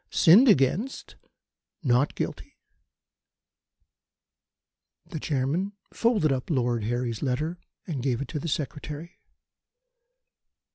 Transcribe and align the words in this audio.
Sinned 0.09 0.47
against 0.47 1.15
not 1.83 2.15
guilty." 2.15 2.57
The 5.05 5.19
Chairman 5.19 5.73
folded 5.93 6.31
up 6.31 6.49
Lord 6.49 6.85
Harry's 6.85 7.21
letter 7.21 7.59
and 7.85 8.01
gave 8.01 8.19
it 8.19 8.27
to 8.29 8.39
the 8.39 8.47
Secretary. 8.47 9.19